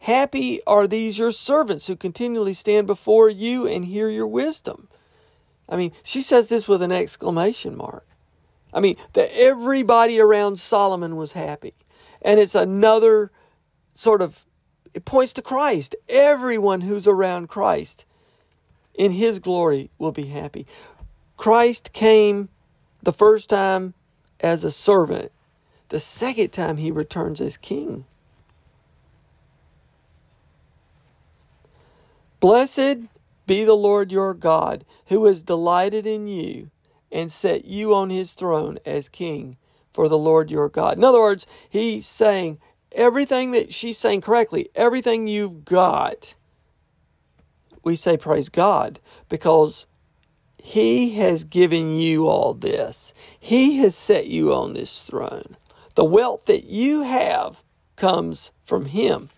Happy 0.00 0.60
are 0.66 0.86
these 0.86 1.18
your 1.18 1.32
servants 1.32 1.86
who 1.86 1.96
continually 1.96 2.54
stand 2.54 2.86
before 2.86 3.28
you 3.28 3.66
and 3.66 3.84
hear 3.84 4.10
your 4.10 4.26
wisdom. 4.26 4.88
I 5.68 5.76
mean, 5.76 5.92
she 6.02 6.20
says 6.22 6.48
this 6.48 6.66
with 6.66 6.82
an 6.82 6.92
exclamation 6.92 7.76
mark. 7.76 8.06
I 8.74 8.80
mean, 8.80 8.96
that 9.12 9.30
everybody 9.32 10.18
around 10.18 10.58
Solomon 10.58 11.16
was 11.16 11.32
happy. 11.32 11.74
And 12.20 12.40
it's 12.40 12.54
another 12.54 13.30
sort 13.94 14.22
of, 14.22 14.44
it 14.92 15.04
points 15.04 15.32
to 15.34 15.42
Christ. 15.42 15.94
Everyone 16.08 16.82
who's 16.82 17.06
around 17.06 17.48
Christ 17.48 18.04
in 18.94 19.12
his 19.12 19.38
glory 19.38 19.90
will 19.98 20.12
be 20.12 20.26
happy. 20.26 20.66
Christ 21.36 21.92
came 21.92 22.48
the 23.02 23.12
first 23.12 23.48
time 23.48 23.94
as 24.40 24.64
a 24.64 24.70
servant. 24.70 25.32
The 25.92 26.00
second 26.00 26.54
time 26.54 26.78
he 26.78 26.90
returns 26.90 27.38
as 27.38 27.58
king. 27.58 28.06
Blessed 32.40 33.00
be 33.46 33.64
the 33.64 33.76
Lord 33.76 34.10
your 34.10 34.32
God, 34.32 34.86
who 35.08 35.26
has 35.26 35.42
delighted 35.42 36.06
in 36.06 36.26
you 36.26 36.70
and 37.12 37.30
set 37.30 37.66
you 37.66 37.94
on 37.94 38.08
his 38.08 38.32
throne 38.32 38.78
as 38.86 39.10
king 39.10 39.58
for 39.92 40.08
the 40.08 40.16
Lord 40.16 40.50
your 40.50 40.70
God. 40.70 40.96
In 40.96 41.04
other 41.04 41.20
words, 41.20 41.46
he's 41.68 42.06
saying 42.06 42.58
everything 42.92 43.50
that 43.50 43.70
she's 43.70 43.98
saying 43.98 44.22
correctly, 44.22 44.70
everything 44.74 45.28
you've 45.28 45.66
got, 45.66 46.34
we 47.82 47.96
say 47.96 48.16
praise 48.16 48.48
God 48.48 48.98
because 49.28 49.86
he 50.56 51.16
has 51.16 51.44
given 51.44 51.92
you 51.92 52.28
all 52.28 52.54
this. 52.54 53.12
He 53.38 53.76
has 53.80 53.94
set 53.94 54.26
you 54.26 54.54
on 54.54 54.72
this 54.72 55.02
throne. 55.02 55.54
The 55.94 56.04
wealth 56.04 56.46
that 56.46 56.64
you 56.64 57.02
have 57.02 57.62
comes 57.96 58.52
from 58.64 58.86
Him. 58.86 59.28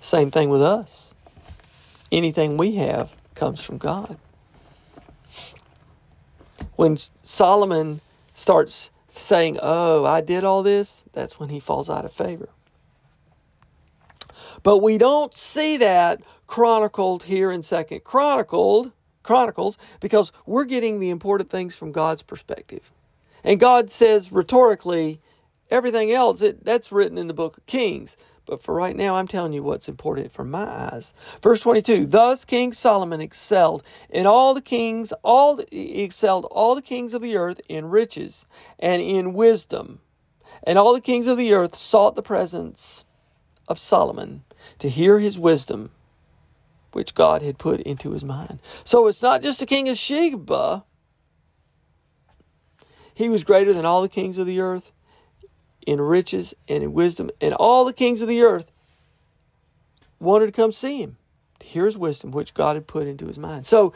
Same 0.00 0.30
thing 0.30 0.50
with 0.50 0.62
us. 0.62 1.14
Anything 2.12 2.56
we 2.56 2.74
have 2.76 3.14
comes 3.34 3.64
from 3.64 3.78
God. 3.78 4.18
When 6.76 6.96
Solomon 6.96 8.00
starts 8.34 8.90
saying, 9.08 9.58
Oh, 9.62 10.04
I 10.04 10.20
did 10.20 10.44
all 10.44 10.62
this, 10.62 11.04
that's 11.12 11.38
when 11.40 11.48
he 11.48 11.60
falls 11.60 11.88
out 11.88 12.04
of 12.04 12.12
favor. 12.12 12.48
But 14.62 14.78
we 14.78 14.98
don't 14.98 15.32
see 15.34 15.76
that 15.78 16.22
chronicled 16.46 17.24
here 17.24 17.50
in 17.50 17.62
Second 17.62 18.04
Chronicled 18.04 18.92
Chronicles 19.22 19.78
because 20.00 20.32
we're 20.46 20.64
getting 20.64 21.00
the 21.00 21.10
important 21.10 21.50
things 21.50 21.74
from 21.76 21.92
God's 21.92 22.22
perspective. 22.22 22.92
And 23.44 23.60
God 23.60 23.90
says 23.90 24.32
rhetorically, 24.32 25.20
everything 25.70 26.10
else 26.10 26.42
it, 26.42 26.64
that's 26.64 26.90
written 26.90 27.18
in 27.18 27.28
the 27.28 27.34
book 27.34 27.58
of 27.58 27.66
Kings. 27.66 28.16
But 28.46 28.62
for 28.62 28.74
right 28.74 28.94
now, 28.96 29.16
I'm 29.16 29.28
telling 29.28 29.52
you 29.52 29.62
what's 29.62 29.88
important 29.88 30.32
for 30.32 30.44
my 30.44 30.64
eyes. 30.92 31.14
Verse 31.42 31.60
22 31.60 32.06
Thus 32.06 32.44
King 32.44 32.72
Solomon 32.72 33.20
excelled 33.20 33.82
in 34.10 34.26
all 34.26 34.54
the 34.54 34.60
kings, 34.60 35.12
all 35.22 35.56
the, 35.56 36.02
excelled 36.02 36.46
all 36.50 36.74
the 36.74 36.82
kings 36.82 37.14
of 37.14 37.22
the 37.22 37.36
earth 37.36 37.60
in 37.68 37.86
riches 37.86 38.46
and 38.78 39.00
in 39.00 39.32
wisdom. 39.32 40.00
And 40.62 40.78
all 40.78 40.94
the 40.94 41.00
kings 41.00 41.26
of 41.26 41.38
the 41.38 41.54
earth 41.54 41.74
sought 41.74 42.16
the 42.16 42.22
presence 42.22 43.04
of 43.68 43.78
Solomon 43.78 44.44
to 44.78 44.88
hear 44.88 45.18
his 45.18 45.38
wisdom, 45.38 45.90
which 46.92 47.14
God 47.14 47.42
had 47.42 47.58
put 47.58 47.80
into 47.80 48.10
his 48.10 48.24
mind. 48.24 48.60
So 48.84 49.06
it's 49.06 49.22
not 49.22 49.42
just 49.42 49.60
the 49.60 49.66
king 49.66 49.88
of 49.88 49.96
Sheba. 49.96 50.84
He 53.14 53.28
was 53.28 53.44
greater 53.44 53.72
than 53.72 53.86
all 53.86 54.02
the 54.02 54.08
kings 54.08 54.38
of 54.38 54.46
the 54.46 54.60
earth 54.60 54.92
in 55.86 56.00
riches 56.00 56.54
and 56.68 56.82
in 56.82 56.92
wisdom, 56.92 57.30
and 57.40 57.54
all 57.54 57.84
the 57.84 57.92
kings 57.92 58.20
of 58.22 58.28
the 58.28 58.42
earth 58.42 58.72
wanted 60.18 60.46
to 60.46 60.52
come 60.52 60.72
see 60.72 61.02
him 61.02 61.16
to 61.60 61.66
hear 61.66 61.84
his 61.84 61.96
wisdom, 61.96 62.30
which 62.30 62.54
God 62.54 62.76
had 62.76 62.86
put 62.86 63.06
into 63.06 63.26
his 63.26 63.38
mind. 63.38 63.66
So 63.66 63.92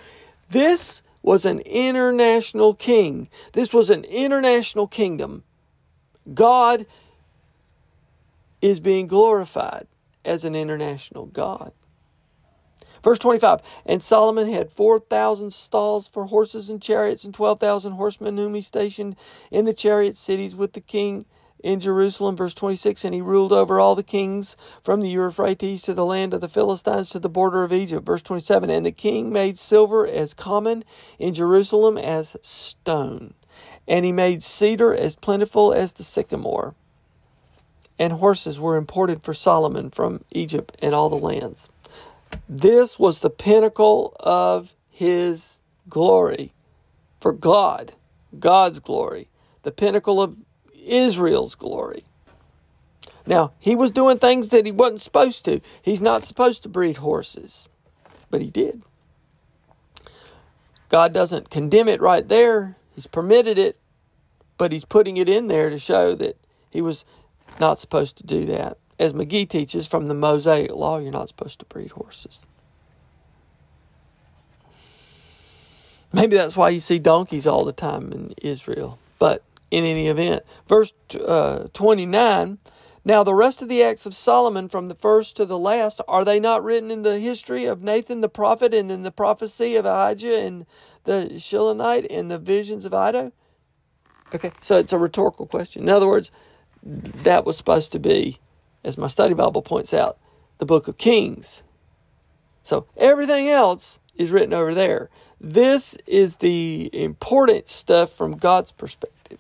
this 0.51 1.03
was 1.23 1.45
an 1.45 1.61
international 1.61 2.75
king. 2.75 3.29
This 3.53 3.73
was 3.73 3.91
an 3.91 4.05
international 4.05 4.87
kingdom. 4.87 5.45
God 6.33 6.87
is 8.61 8.81
being 8.81 9.07
glorified 9.07 9.87
as 10.25 10.45
an 10.45 10.55
international 10.55 11.27
God. 11.27 11.73
Verse 13.03 13.19
25 13.19 13.61
And 13.87 14.03
Solomon 14.03 14.49
had 14.49 14.73
4,000 14.73 15.53
stalls 15.53 16.09
for 16.09 16.27
horses 16.27 16.69
and 16.69 16.83
chariots, 16.83 17.25
and 17.25 17.35
12,000 17.35 17.93
horsemen 17.93 18.37
whom 18.37 18.55
he 18.55 18.61
stationed 18.61 19.17
in 19.51 19.65
the 19.65 19.73
chariot 19.73 20.17
cities 20.17 20.57
with 20.57 20.73
the 20.73 20.81
king 20.81 21.25
in 21.63 21.81
Jerusalem. 21.81 22.37
Verse 22.37 22.55
26 22.55 23.05
And 23.05 23.15
he 23.15 23.21
ruled 23.21 23.53
over 23.53 23.81
all 23.81 23.95
the 23.95 24.03
kings 24.03 24.57
from 24.83 25.01
the 25.01 25.09
Euphrates 25.09 25.83
to 25.83 25.95
the 25.95 26.05
land 26.05 26.35
of 26.35 26.41
the 26.41 26.49
Philistines 26.49 27.11
to 27.11 27.19
the 27.19 27.29
border 27.29 27.65
of 27.65 27.73
Egypt. 27.73 28.05
Verse 28.05 28.23
27 28.23 28.71
And 28.71 28.87
the 28.87 28.93
king 28.93 29.33
made 29.33 29.59
silver 29.59 30.07
as 30.07 30.35
common 30.35 30.85
in 31.19 31.35
Jerusalem 31.35 31.99
as 31.99 32.37
stone, 32.43 33.35
and 33.87 34.05
he 34.05 34.13
made 34.13 34.43
cedar 34.43 34.95
as 34.95 35.17
plentiful 35.17 35.73
as 35.73 35.95
the 35.95 36.05
sycamore. 36.05 36.75
And 38.01 38.13
horses 38.15 38.61
were 38.61 38.77
imported 38.77 39.25
for 39.25 39.35
Solomon 39.35 39.91
from 39.91 40.25
Egypt 40.31 40.77
and 40.81 40.95
all 40.95 41.09
the 41.09 41.17
lands. 41.17 41.69
This 42.49 42.99
was 42.99 43.21
the 43.21 43.31
pinnacle 43.31 44.17
of 44.21 44.75
his 44.91 45.59
glory 45.89 46.53
for 47.21 47.33
God, 47.33 47.93
God's 48.39 48.81
glory, 48.81 49.29
the 49.63 49.73
pinnacle 49.73 50.23
of 50.23 50.37
Israel's 50.75 51.55
glory. 51.55 52.05
Now, 53.27 53.53
he 53.59 53.75
was 53.75 53.91
doing 53.91 54.19
things 54.19 54.49
that 54.49 54.65
he 54.65 54.73
wasn't 54.73 55.03
supposed 55.03 55.45
to. 55.45 55.61
He's 55.83 56.01
not 56.01 56.25
supposed 56.25 56.63
to 56.63 56.69
breed 56.69 56.97
horses, 56.97 57.69
but 58.31 58.41
he 58.41 58.51
did. 58.51 58.83
God 60.89 61.13
doesn't 61.13 61.51
condemn 61.51 61.89
it 61.89 62.01
right 62.01 62.27
there. 62.27 62.77
He's 62.95 63.07
permitted 63.07 63.59
it, 63.59 63.79
but 64.57 64.73
he's 64.73 64.87
putting 64.87 65.19
it 65.19 65.29
in 65.29 65.49
there 65.49 65.69
to 65.69 65.79
show 65.79 66.15
that 66.15 66.39
he 66.71 66.81
was 66.81 67.05
not 67.61 67.79
supposed 67.79 68.17
to 68.17 68.25
do 68.25 68.47
that. 68.47 68.79
As 68.99 69.13
McGee 69.13 69.49
teaches 69.49 69.87
from 69.87 70.07
the 70.07 70.15
Mosaic 70.15 70.73
Law, 70.73 70.99
you're 70.99 71.13
not 71.13 71.29
supposed 71.29 71.61
to 71.61 71.67
breed 71.67 71.93
horses. 71.93 72.47
Maybe 76.13 76.37
that's 76.37 76.57
why 76.57 76.71
you 76.71 76.81
see 76.81 76.99
donkeys 76.99 77.47
all 77.47 77.65
the 77.65 77.73
time 77.73 78.13
in 78.13 78.35
Israel. 78.43 78.99
But 79.19 79.43
in 79.71 79.85
any 79.85 80.09
event. 80.09 80.43
Verse 80.67 80.93
uh, 81.27 81.69
29 81.73 82.59
Now 83.05 83.23
the 83.23 83.35
rest 83.35 83.63
of 83.63 83.69
the 83.69 83.83
acts 83.83 84.07
of 84.07 84.15
Solomon 84.15 84.69
from 84.69 84.87
the 84.87 84.95
first 84.95 85.37
to 85.37 85.45
the 85.45 85.59
last, 85.59 86.01
are 86.09 86.25
they 86.25 86.41
not 86.41 86.65
written 86.65 86.91
in 86.91 87.03
the 87.03 87.19
history 87.19 87.65
of 87.65 87.83
Nathan 87.83 88.21
the 88.21 88.29
prophet 88.29 88.75
and 88.75 88.91
in 88.91 89.03
the 89.03 89.11
prophecy 89.11 89.77
of 89.77 89.85
Ahijah 89.85 90.41
and 90.41 90.67
the 91.05 91.31
Shilonite 91.35 92.07
and 92.11 92.31
the 92.31 92.39
visions 92.39 92.85
of 92.85 92.93
Iddo? 92.93 93.33
Okay, 94.35 94.53
so 94.61 94.77
it's 94.77 94.93
a 94.93 94.99
rhetorical 94.99 95.47
question. 95.47 95.83
In 95.83 95.89
other 95.89 96.07
words, 96.07 96.31
that 96.83 97.45
was 97.45 97.57
supposed 97.57 97.93
to 97.93 97.99
be, 97.99 98.39
as 98.85 98.99
my 98.99 99.07
study 99.07 99.35
Bible 99.35 99.63
points 99.63 99.93
out, 99.93 100.19
the 100.59 100.67
book 100.67 100.89
of 100.89 100.99
Kings. 100.99 101.65
So 102.63 102.87
everything 102.97 103.49
else 103.49 103.99
is 104.17 104.31
written 104.31 104.53
over 104.53 104.75
there. 104.75 105.11
This 105.41 105.97
is 106.07 106.37
the 106.37 106.91
important 106.93 107.69
stuff 107.69 108.13
from 108.13 108.37
God's 108.37 108.73
perspective. 108.73 109.39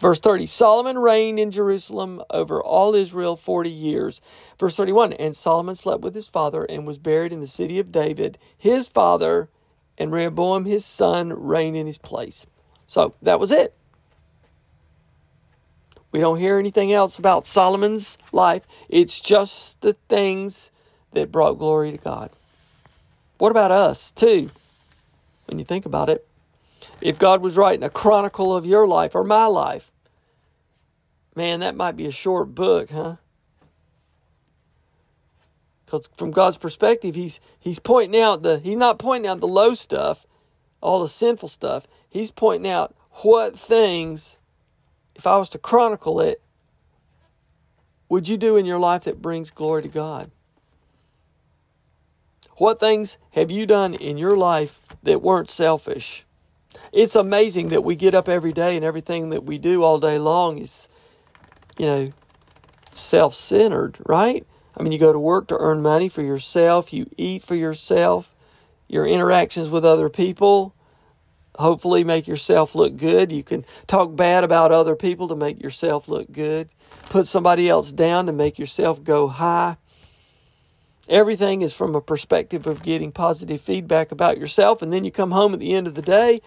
Verse 0.00 0.18
30 0.18 0.46
Solomon 0.46 0.98
reigned 0.98 1.38
in 1.38 1.50
Jerusalem 1.50 2.22
over 2.30 2.62
all 2.62 2.94
Israel 2.94 3.36
40 3.36 3.70
years. 3.70 4.20
Verse 4.58 4.76
31 4.76 5.12
And 5.14 5.36
Solomon 5.36 5.76
slept 5.76 6.02
with 6.02 6.14
his 6.14 6.28
father 6.28 6.64
and 6.64 6.86
was 6.86 6.98
buried 6.98 7.32
in 7.32 7.40
the 7.40 7.46
city 7.46 7.78
of 7.78 7.92
David, 7.92 8.38
his 8.56 8.88
father, 8.88 9.48
and 9.98 10.12
Rehoboam 10.12 10.64
his 10.64 10.84
son 10.84 11.32
reigned 11.32 11.76
in 11.76 11.86
his 11.86 11.98
place. 11.98 12.46
So 12.86 13.14
that 13.22 13.38
was 13.38 13.52
it. 13.52 13.74
We 16.12 16.20
don't 16.20 16.38
hear 16.38 16.58
anything 16.58 16.92
else 16.92 17.18
about 17.18 17.46
Solomon's 17.46 18.18
life. 18.32 18.62
It's 18.88 19.20
just 19.20 19.80
the 19.80 19.94
things 20.08 20.70
that 21.12 21.32
brought 21.32 21.58
glory 21.58 21.90
to 21.90 21.98
God. 21.98 22.30
What 23.38 23.50
about 23.50 23.70
us, 23.70 24.12
too? 24.12 24.50
When 25.46 25.58
you 25.58 25.64
think 25.64 25.86
about 25.86 26.08
it, 26.08 26.26
if 27.00 27.18
God 27.18 27.42
was 27.42 27.56
writing 27.56 27.82
a 27.82 27.90
chronicle 27.90 28.54
of 28.54 28.66
your 28.66 28.86
life 28.86 29.14
or 29.14 29.24
my 29.24 29.46
life, 29.46 29.90
Man, 31.34 31.60
that 31.60 31.74
might 31.74 31.96
be 31.96 32.06
a 32.06 32.12
short 32.12 32.54
book, 32.54 32.90
huh? 32.90 33.16
Because 35.84 36.08
from 36.16 36.30
God's 36.30 36.58
perspective, 36.58 37.14
He's 37.14 37.40
He's 37.58 37.78
pointing 37.78 38.20
out 38.20 38.42
the 38.42 38.58
He's 38.58 38.76
not 38.76 38.98
pointing 38.98 39.30
out 39.30 39.40
the 39.40 39.48
low 39.48 39.74
stuff, 39.74 40.26
all 40.82 41.00
the 41.00 41.08
sinful 41.08 41.48
stuff. 41.48 41.86
He's 42.08 42.30
pointing 42.30 42.70
out 42.70 42.94
what 43.22 43.58
things, 43.58 44.38
if 45.14 45.26
I 45.26 45.36
was 45.36 45.48
to 45.50 45.58
chronicle 45.58 46.20
it, 46.20 46.40
would 48.08 48.28
you 48.28 48.36
do 48.36 48.56
in 48.56 48.66
your 48.66 48.78
life 48.78 49.04
that 49.04 49.22
brings 49.22 49.50
glory 49.50 49.82
to 49.82 49.88
God? 49.88 50.30
What 52.56 52.78
things 52.78 53.18
have 53.30 53.50
you 53.50 53.66
done 53.66 53.94
in 53.94 54.18
your 54.18 54.36
life 54.36 54.80
that 55.02 55.22
weren't 55.22 55.50
selfish? 55.50 56.24
It's 56.92 57.16
amazing 57.16 57.68
that 57.68 57.84
we 57.84 57.96
get 57.96 58.14
up 58.14 58.28
every 58.28 58.52
day 58.52 58.76
and 58.76 58.84
everything 58.84 59.30
that 59.30 59.44
we 59.44 59.58
do 59.58 59.82
all 59.82 59.98
day 59.98 60.18
long 60.18 60.58
is 60.58 60.88
you 61.78 61.86
know, 61.86 62.12
self 62.92 63.34
centered, 63.34 63.98
right? 64.06 64.46
I 64.76 64.82
mean, 64.82 64.92
you 64.92 64.98
go 64.98 65.12
to 65.12 65.18
work 65.18 65.48
to 65.48 65.58
earn 65.58 65.82
money 65.82 66.08
for 66.08 66.22
yourself, 66.22 66.92
you 66.92 67.08
eat 67.16 67.42
for 67.42 67.54
yourself, 67.54 68.34
your 68.88 69.06
interactions 69.06 69.68
with 69.68 69.84
other 69.84 70.08
people 70.08 70.74
hopefully 71.56 72.04
make 72.04 72.26
yourself 72.26 72.74
look 72.74 72.96
good. 72.96 73.32
You 73.32 73.42
can 73.42 73.64
talk 73.86 74.14
bad 74.16 74.44
about 74.44 74.72
other 74.72 74.96
people 74.96 75.28
to 75.28 75.36
make 75.36 75.62
yourself 75.62 76.08
look 76.08 76.30
good, 76.32 76.68
put 77.10 77.26
somebody 77.26 77.68
else 77.68 77.92
down 77.92 78.26
to 78.26 78.32
make 78.32 78.58
yourself 78.58 79.02
go 79.02 79.28
high. 79.28 79.76
Everything 81.08 81.62
is 81.62 81.74
from 81.74 81.94
a 81.94 82.00
perspective 82.00 82.66
of 82.66 82.82
getting 82.82 83.12
positive 83.12 83.60
feedback 83.60 84.12
about 84.12 84.38
yourself, 84.38 84.82
and 84.82 84.92
then 84.92 85.04
you 85.04 85.10
come 85.10 85.32
home 85.32 85.52
at 85.52 85.60
the 85.60 85.74
end 85.74 85.86
of 85.86 85.94
the 85.94 86.02
day 86.02 86.40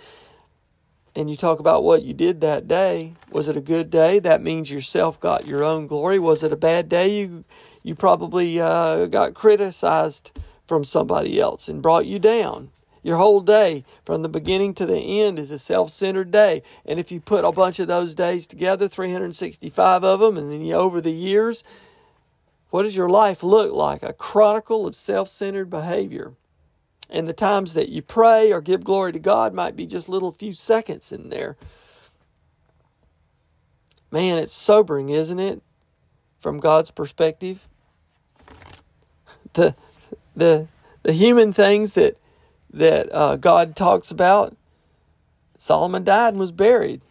and 1.16 1.30
you 1.30 1.36
talk 1.36 1.60
about 1.60 1.84
what 1.84 2.04
you 2.04 2.14
did 2.14 2.42
that 2.42 2.68
day. 2.68 3.14
Was 3.32 3.48
it 3.48 3.56
a 3.56 3.62
good 3.62 3.90
day? 3.90 4.20
That 4.20 4.42
means 4.42 4.70
yourself 4.70 5.20
got 5.20 5.48
your 5.48 5.64
own 5.64 5.88
glory. 5.88 6.20
Was 6.20 6.44
it 6.44 6.52
a 6.52 6.58
bad 6.58 6.90
day? 6.90 7.20
You 7.20 7.46
you 7.84 7.96
probably 7.96 8.60
uh, 8.60 9.06
got 9.06 9.36
criticized 9.36 10.38
from 10.68 10.84
somebody 10.84 11.40
else 11.40 11.68
and 11.70 11.82
brought 11.82 12.06
you 12.06 12.20
down. 12.20 12.72
Your 13.06 13.18
whole 13.18 13.42
day, 13.42 13.86
from 14.04 14.24
the 14.24 14.28
beginning 14.28 14.74
to 14.74 14.86
the 14.88 15.22
end, 15.22 15.38
is 15.38 15.52
a 15.52 15.60
self 15.60 15.92
centered 15.92 16.32
day. 16.32 16.64
And 16.88 17.00
if 17.00 17.12
you 17.12 17.22
put 17.22 17.46
a 17.46 17.52
bunch 17.52 17.78
of 17.78 17.88
those 17.88 18.16
days 18.16 18.48
together, 18.48 18.88
365 18.88 20.04
of 20.04 20.20
them, 20.22 20.40
and 20.40 20.52
then 20.52 20.62
you, 20.62 20.74
over 20.74 21.00
the 21.00 21.12
years, 21.12 21.64
what 22.72 22.82
does 22.82 22.96
your 22.96 23.08
life 23.08 23.44
look 23.44 23.72
like? 23.72 24.02
A 24.02 24.12
chronicle 24.12 24.88
of 24.88 24.96
self 24.96 25.30
centered 25.30 25.70
behavior. 25.70 26.34
And 27.08 27.28
the 27.28 27.34
times 27.34 27.76
that 27.76 27.90
you 27.90 28.02
pray 28.02 28.52
or 28.52 28.60
give 28.60 28.84
glory 28.84 29.12
to 29.12 29.20
God 29.20 29.54
might 29.54 29.76
be 29.76 29.86
just 29.86 30.10
little 30.10 30.32
few 30.32 30.54
seconds 30.54 31.12
in 31.12 31.30
there. 31.30 31.58
Man, 34.10 34.40
it's 34.40 34.52
sobering, 34.52 35.10
isn't 35.10 35.40
it? 35.40 35.62
From 36.40 36.60
God's 36.60 36.90
perspective. 36.90 37.68
The 39.54 39.76
the 40.36 40.68
the 41.04 41.14
human 41.14 41.54
things 41.54 41.94
that 41.94 42.18
that 42.76 43.12
uh, 43.14 43.38
God 43.38 43.76
talks 43.76 44.12
about. 44.12 44.56
Solomon 45.58 46.04
died 46.04 46.34
and 46.34 46.40
was 46.40 46.52
buried. 46.52 47.02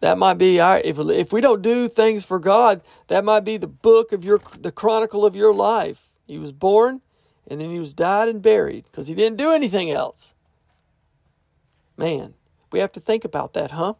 That 0.00 0.18
might 0.18 0.34
be 0.34 0.60
our 0.60 0.78
if 0.80 0.98
if 0.98 1.32
we 1.32 1.40
don't 1.40 1.62
do 1.62 1.88
things 1.88 2.24
for 2.24 2.38
God, 2.38 2.82
that 3.08 3.24
might 3.24 3.40
be 3.40 3.56
the 3.56 3.66
book 3.66 4.12
of 4.12 4.24
your 4.24 4.38
the 4.60 4.70
chronicle 4.70 5.24
of 5.24 5.34
your 5.34 5.52
life. 5.52 6.08
He 6.26 6.38
was 6.38 6.52
born, 6.52 7.00
and 7.48 7.60
then 7.60 7.70
he 7.70 7.80
was 7.80 7.94
died 7.94 8.28
and 8.28 8.42
buried 8.42 8.84
because 8.84 9.08
he 9.08 9.14
didn't 9.14 9.38
do 9.38 9.50
anything 9.50 9.90
else. 9.90 10.34
Man, 11.96 12.34
we 12.70 12.78
have 12.78 12.92
to 12.92 13.00
think 13.00 13.24
about 13.24 13.54
that, 13.54 13.72
huh? 13.72 13.94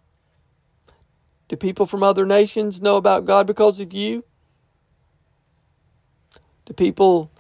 Do 1.49 1.57
people 1.57 1.87
from 1.87 2.03
other 2.03 2.27
nations 2.27 2.83
know 2.83 2.97
about 2.97 3.25
God 3.25 3.47
because 3.47 3.81
of 3.81 3.93
you? 3.93 4.23
Do 6.67 6.75
people 6.75 7.31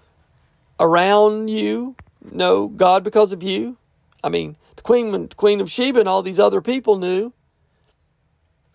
around 0.80 1.48
you 1.48 1.94
know 2.32 2.68
God 2.68 3.04
because 3.04 3.32
of 3.32 3.42
you? 3.42 3.76
I 4.22 4.28
mean, 4.28 4.56
the 4.76 4.82
Queen, 4.82 5.28
Queen 5.28 5.60
of 5.60 5.70
Sheba 5.70 6.00
and 6.00 6.08
all 6.08 6.22
these 6.22 6.38
other 6.38 6.60
people 6.60 6.98
knew 6.98 7.32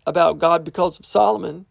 about 0.05 0.39
God 0.39 0.63
because 0.63 0.99
of 0.99 1.05
Solomon. 1.05 1.65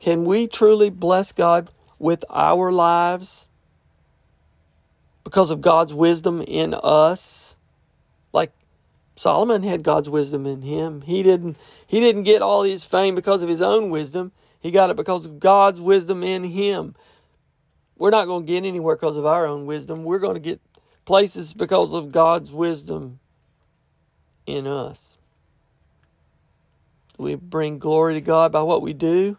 Can 0.00 0.24
we 0.24 0.46
truly 0.46 0.90
bless 0.90 1.32
God 1.32 1.70
with 1.98 2.24
our 2.30 2.70
lives 2.70 3.48
because 5.24 5.50
of 5.50 5.60
God's 5.60 5.92
wisdom 5.92 6.42
in 6.42 6.74
us? 6.74 7.56
Like 8.32 8.52
Solomon 9.16 9.62
had 9.62 9.82
God's 9.82 10.08
wisdom 10.08 10.46
in 10.46 10.62
him. 10.62 11.00
He 11.00 11.22
didn't 11.22 11.56
he 11.86 12.00
didn't 12.00 12.22
get 12.22 12.42
all 12.42 12.62
his 12.62 12.84
fame 12.84 13.14
because 13.14 13.42
of 13.42 13.48
his 13.48 13.62
own 13.62 13.90
wisdom. 13.90 14.32
He 14.60 14.70
got 14.70 14.90
it 14.90 14.96
because 14.96 15.26
of 15.26 15.40
God's 15.40 15.80
wisdom 15.80 16.22
in 16.22 16.44
him. 16.44 16.94
We're 17.98 18.10
not 18.10 18.26
going 18.26 18.44
to 18.44 18.52
get 18.52 18.64
anywhere 18.64 18.96
because 18.96 19.16
of 19.16 19.26
our 19.26 19.46
own 19.46 19.66
wisdom. 19.66 20.04
We're 20.04 20.18
going 20.18 20.34
to 20.34 20.40
get 20.40 20.60
places 21.04 21.54
because 21.54 21.94
of 21.94 22.12
God's 22.12 22.52
wisdom 22.52 23.20
in 24.46 24.66
us. 24.66 25.16
We 27.18 27.34
bring 27.34 27.78
glory 27.78 28.14
to 28.14 28.20
God 28.20 28.52
by 28.52 28.62
what 28.62 28.82
we 28.82 28.92
do. 28.92 29.38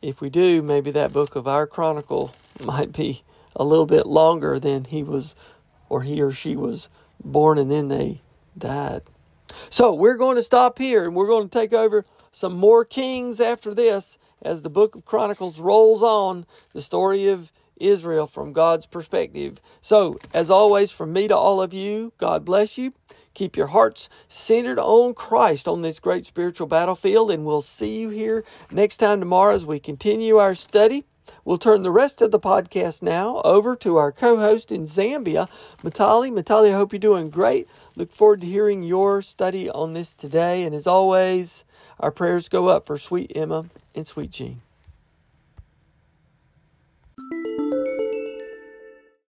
If 0.00 0.20
we 0.20 0.30
do, 0.30 0.62
maybe 0.62 0.90
that 0.92 1.12
book 1.12 1.34
of 1.34 1.48
our 1.48 1.66
chronicle 1.66 2.34
might 2.64 2.92
be 2.92 3.22
a 3.56 3.64
little 3.64 3.86
bit 3.86 4.06
longer 4.06 4.58
than 4.58 4.84
he 4.84 5.02
was 5.02 5.34
or 5.88 6.02
he 6.02 6.20
or 6.20 6.30
she 6.30 6.56
was 6.56 6.88
born 7.24 7.58
and 7.58 7.70
then 7.70 7.88
they 7.88 8.20
died. 8.56 9.02
So 9.70 9.94
we're 9.94 10.16
going 10.16 10.36
to 10.36 10.42
stop 10.42 10.78
here 10.78 11.04
and 11.04 11.14
we're 11.14 11.26
going 11.26 11.48
to 11.48 11.58
take 11.58 11.72
over 11.72 12.04
some 12.34 12.54
more 12.54 12.84
kings 12.84 13.40
after 13.40 13.72
this 13.72 14.18
as 14.42 14.62
the 14.62 14.68
book 14.68 14.96
of 14.96 15.04
Chronicles 15.04 15.60
rolls 15.60 16.02
on 16.02 16.44
the 16.72 16.82
story 16.82 17.28
of 17.28 17.52
Israel 17.76 18.26
from 18.26 18.52
God's 18.52 18.86
perspective. 18.86 19.60
So, 19.80 20.18
as 20.32 20.50
always, 20.50 20.90
from 20.90 21.12
me 21.12 21.28
to 21.28 21.36
all 21.36 21.62
of 21.62 21.72
you, 21.72 22.12
God 22.18 22.44
bless 22.44 22.76
you. 22.76 22.92
Keep 23.34 23.56
your 23.56 23.68
hearts 23.68 24.08
centered 24.26 24.80
on 24.80 25.14
Christ 25.14 25.68
on 25.68 25.82
this 25.82 26.00
great 26.00 26.26
spiritual 26.26 26.66
battlefield, 26.66 27.30
and 27.30 27.44
we'll 27.44 27.62
see 27.62 28.00
you 28.00 28.10
here 28.10 28.44
next 28.70 28.96
time 28.96 29.20
tomorrow 29.20 29.54
as 29.54 29.64
we 29.64 29.78
continue 29.78 30.36
our 30.38 30.56
study. 30.56 31.04
We'll 31.44 31.58
turn 31.58 31.82
the 31.82 31.90
rest 31.90 32.20
of 32.22 32.30
the 32.30 32.40
podcast 32.40 33.02
now 33.02 33.40
over 33.44 33.76
to 33.76 33.96
our 33.96 34.12
co 34.12 34.36
host 34.36 34.72
in 34.72 34.84
Zambia, 34.84 35.48
Matali. 35.82 36.30
Matali, 36.30 36.70
I 36.70 36.76
hope 36.76 36.92
you're 36.92 36.98
doing 36.98 37.30
great. 37.30 37.68
Look 37.96 38.12
forward 38.12 38.40
to 38.42 38.46
hearing 38.46 38.82
your 38.82 39.22
study 39.22 39.70
on 39.70 39.92
this 39.94 40.12
today. 40.14 40.64
And 40.64 40.74
as 40.74 40.86
always, 40.86 41.64
our 42.00 42.10
prayers 42.10 42.48
go 42.48 42.68
up 42.68 42.86
for 42.86 42.98
sweet 42.98 43.32
Emma 43.34 43.66
and 43.94 44.06
sweet 44.06 44.32
Jean. 44.32 44.63